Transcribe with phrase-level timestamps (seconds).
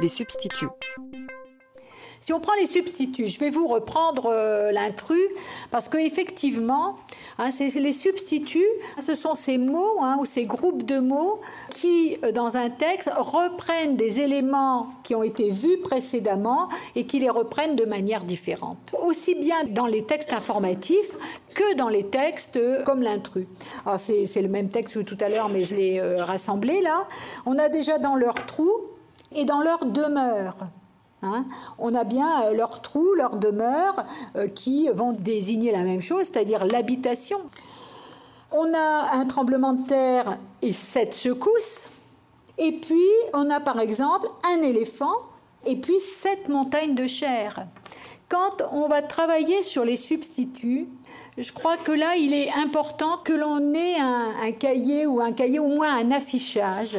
[0.00, 0.70] Les substituts.
[2.24, 5.28] Si on prend les substituts, je vais vous reprendre euh, l'intrus
[5.70, 6.96] parce qu'effectivement,
[7.36, 8.64] hein, les substituts,
[8.98, 13.10] ce sont ces mots hein, ou ces groupes de mots qui, euh, dans un texte,
[13.14, 18.94] reprennent des éléments qui ont été vus précédemment et qui les reprennent de manière différente.
[19.02, 21.10] Aussi bien dans les textes informatifs
[21.54, 23.46] que dans les textes comme l'intrus.
[23.98, 27.06] C'est le même texte que tout à l'heure, mais je l'ai euh, rassemblé là.
[27.44, 28.72] On a déjà dans leur trou
[29.34, 30.70] et dans leur demeure.
[31.24, 31.46] Hein.
[31.78, 34.04] On a bien euh, leurs trous, leurs demeures
[34.36, 37.38] euh, qui vont désigner la même chose, c'est-à-dire l'habitation.
[38.52, 41.86] On a un tremblement de terre et sept secousses.
[42.58, 45.16] Et puis, on a par exemple un éléphant
[45.66, 47.66] et puis sept montagnes de chair.
[48.28, 50.88] Quand on va travailler sur les substituts,
[51.36, 55.58] je crois que là, il est important que l'on ait un, cahier ou un cahier,
[55.58, 56.98] au moins un affichage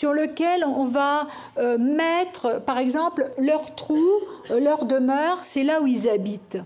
[0.00, 1.26] sur lequel on va
[1.58, 4.02] euh, mettre, par exemple, leur trou,
[4.50, 6.56] euh, leur demeure, c'est là où ils habitent.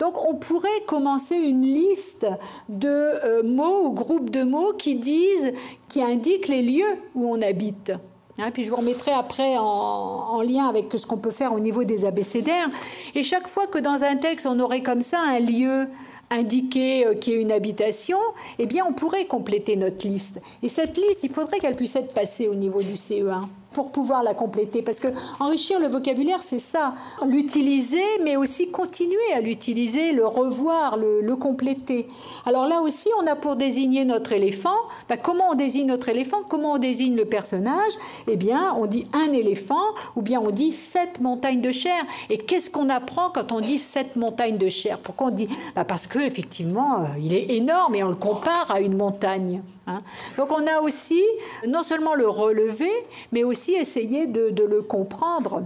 [0.00, 2.26] Donc on pourrait commencer une liste
[2.68, 5.52] de euh, mots ou groupes de mots qui disent,
[5.86, 7.92] qui indiquent les lieux où on habite.
[8.40, 11.60] Hein, puis je vous remettrai après en, en lien avec ce qu'on peut faire au
[11.60, 12.68] niveau des abécédaires.
[13.14, 15.86] Et chaque fois que dans un texte on aurait comme ça un lieu,
[16.30, 18.18] indiquer euh, qu'il y ait une habitation,
[18.58, 20.40] eh bien on pourrait compléter notre liste.
[20.62, 24.22] Et cette liste, il faudrait qu'elle puisse être passée au niveau du CE1 pour pouvoir
[24.22, 24.82] la compléter.
[24.82, 26.94] Parce que enrichir le vocabulaire, c'est ça.
[27.26, 32.08] L'utiliser, mais aussi continuer à l'utiliser, le revoir, le, compléter.
[32.44, 34.76] Alors là aussi, on a pour désigner notre éléphant.
[35.08, 36.38] Ben, comment on désigne notre éléphant?
[36.48, 37.92] Comment on désigne le personnage?
[38.26, 42.02] Eh bien, on dit un éléphant ou bien on dit sept montagnes de chair.
[42.28, 44.98] Et qu'est-ce qu'on apprend quand on dit sept montagnes de chair?
[44.98, 45.48] Pourquoi on dit?
[45.74, 49.62] Ben, Parce que effectivement, euh, il est énorme et on le compare à une montagne.
[49.86, 50.00] Hein.
[50.36, 51.22] Donc on a aussi
[51.66, 52.92] non seulement le relever,
[53.32, 55.62] mais aussi essayer de, le comprendre.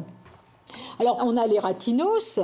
[0.99, 2.41] Alors, on a les ratinos,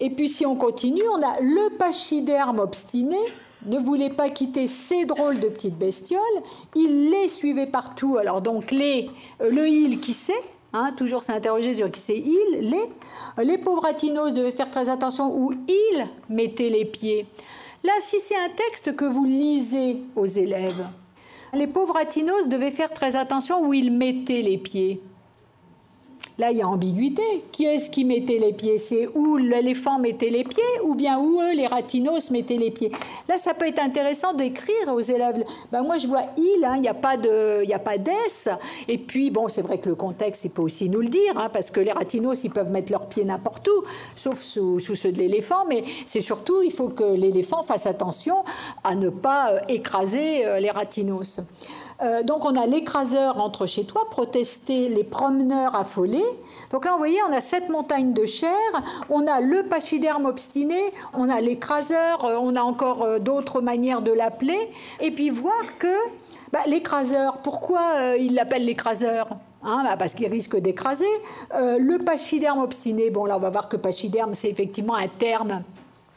[0.00, 3.18] et puis si on continue, on a le pachyderme obstiné,
[3.66, 6.20] ne voulait pas quitter ces drôles de petites bestioles.
[6.74, 8.16] Il les suivait partout.
[8.16, 9.10] Alors donc les,
[9.42, 10.32] euh, le il qui sait,
[10.72, 13.44] hein, toujours s'interroger sur qui c'est il, les.
[13.44, 17.26] Les pauvres ratinos devaient faire très attention où ils mettaient les pieds.
[17.84, 20.86] Là, si c'est un texte que vous lisez aux élèves,
[21.52, 25.02] les pauvres ratinos devaient faire très attention où ils mettaient les pieds.
[26.40, 27.44] Là, il y a ambiguïté.
[27.52, 28.78] Qui est-ce qui mettait les pieds?
[28.78, 32.90] C'est où l'éléphant mettait les pieds ou bien où eux, les ratinos, mettaient les pieds?
[33.28, 35.44] Là, ça peut être intéressant d'écrire aux élèves.
[35.70, 37.62] Ben, moi, je vois il, hein, il n'y a pas de.
[38.88, 41.50] Et puis, bon, c'est vrai que le contexte, il peut aussi nous le dire, hein,
[41.52, 43.84] parce que les ratinos, ils peuvent mettre leurs pieds n'importe où,
[44.16, 45.66] sauf sous, sous ceux de l'éléphant.
[45.68, 48.36] Mais c'est surtout, il faut que l'éléphant fasse attention
[48.82, 51.40] à ne pas euh, écraser euh, les ratinos.
[52.02, 56.24] Euh, donc on a l'écraseur entre chez toi, protester les promeneurs affolés.
[56.70, 58.50] Donc là, vous voyez, on a cette montagne de chair,
[59.08, 60.80] on a le pachyderme obstiné,
[61.14, 64.70] on a l'écraseur, euh, on a encore euh, d'autres manières de l'appeler.
[65.00, 65.94] Et puis voir que
[66.52, 69.28] bah, l'écraseur, pourquoi il l'appelle l'écraseur
[69.62, 71.04] Hein, bah, parce qu'il risque d'écraser.
[71.52, 75.62] le pachyderme obstiné, bon là on va voir que pachyderme c'est effectivement un terme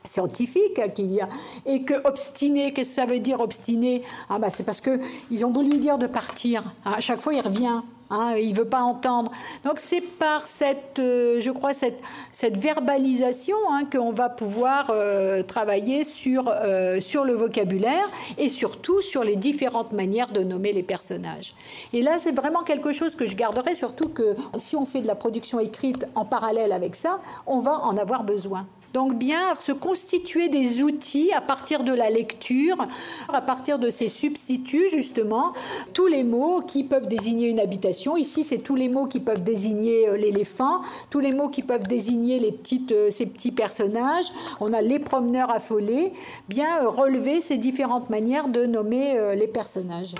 [0.05, 1.27] scientifique qu'il y a
[1.65, 4.99] et que obstiné qu'est-ce que ça veut dire obstiné ah bah c'est parce que
[5.31, 7.81] ils ont voulu lui dire de partir à chaque fois il revient
[8.13, 9.31] hein, il veut pas entendre.
[9.65, 11.99] Donc c'est par cette euh, je crois cette
[12.31, 18.05] cette verbalisation hein, qu'on va pouvoir euh, travailler sur euh, sur le vocabulaire
[18.37, 21.55] et surtout sur les différentes manières de nommer les personnages.
[21.91, 25.07] Et là c'est vraiment quelque chose que je garderai surtout que si on fait de
[25.07, 29.71] la production écrite en parallèle avec ça on va en avoir besoin donc bien se
[29.71, 32.87] constituer des outils à partir de la lecture,
[33.27, 35.53] à partir de ces substituts justement,
[35.93, 38.15] tous les mots qui peuvent désigner une habitation.
[38.17, 41.87] Ici, c'est tous les mots qui peuvent désigner euh, l'éléphant, tous les mots qui peuvent
[41.87, 44.27] désigner les petites, euh, ces petits personnages.
[44.59, 46.13] On a les promeneurs affolés.
[46.47, 50.15] Bien euh, relever ces différentes manières de nommer les personnages.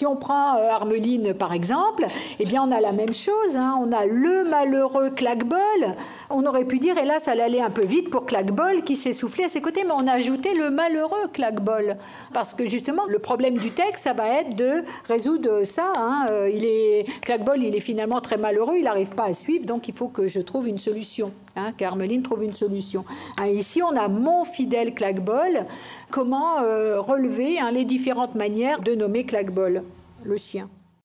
[0.00, 2.06] Si on prend euh, Armeline par exemple,
[2.38, 3.54] eh bien on a la même chose.
[3.54, 3.78] Hein.
[3.82, 5.60] On a le malheureux claquebol.
[6.30, 9.44] On aurait pu dire, hélas, elle allait un peu vite pour claquebol qui s'est soufflé
[9.44, 11.98] à ses côtés, mais on a ajouté le malheureux claquebol.
[12.32, 15.92] Parce que justement, le problème du texte, ça va être de résoudre ça.
[15.98, 16.28] Hein.
[16.30, 19.86] Euh, il est, claquebol, il est finalement très malheureux, il n'arrive pas à suivre, donc
[19.86, 21.30] il faut que je trouve une solution.
[21.56, 23.04] Hein, qu'Armeline trouve une solution.
[23.36, 25.66] Hein, ici, on a mon fidèle claquebol.
[26.10, 29.82] Comment euh, relever hein, les différentes manières de nommer claquebol,
[30.22, 30.68] le chien